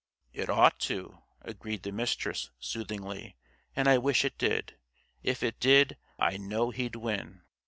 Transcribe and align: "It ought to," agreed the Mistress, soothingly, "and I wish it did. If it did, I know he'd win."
"It 0.33 0.49
ought 0.49 0.79
to," 0.89 1.19
agreed 1.43 1.83
the 1.83 1.91
Mistress, 1.91 2.49
soothingly, 2.59 3.35
"and 3.75 3.87
I 3.87 3.99
wish 3.99 4.25
it 4.25 4.35
did. 4.39 4.75
If 5.21 5.43
it 5.43 5.59
did, 5.59 5.95
I 6.17 6.37
know 6.37 6.71
he'd 6.71 6.95
win." 6.95 7.43